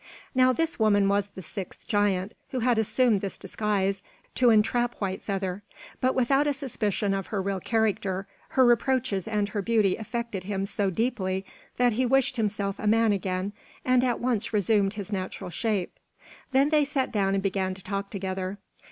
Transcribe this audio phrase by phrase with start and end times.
[0.33, 4.01] Now this woman was the sixth giant, who had assumed this disguise
[4.33, 5.61] to entrap White Feather.
[5.99, 8.25] But without a suspicion of her real character,
[8.57, 11.45] her reproaches and her beauty affected him so deeply
[11.77, 13.53] that he wished himself a man again,
[13.85, 15.99] and at once resumed his natural shape.
[16.51, 18.57] Then they sat down and began to talk together.